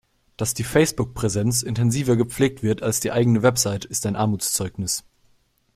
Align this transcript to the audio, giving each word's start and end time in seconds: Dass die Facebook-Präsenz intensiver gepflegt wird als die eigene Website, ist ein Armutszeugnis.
Dass 0.35 0.55
die 0.55 0.63
Facebook-Präsenz 0.63 1.61
intensiver 1.61 2.15
gepflegt 2.15 2.63
wird 2.63 2.81
als 2.81 3.01
die 3.01 3.11
eigene 3.11 3.43
Website, 3.43 3.85
ist 3.85 4.07
ein 4.07 4.15
Armutszeugnis. 4.15 5.03